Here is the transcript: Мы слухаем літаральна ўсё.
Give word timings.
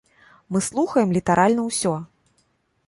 Мы 0.55 0.59
слухаем 0.69 1.13
літаральна 1.19 1.61
ўсё. 1.69 1.93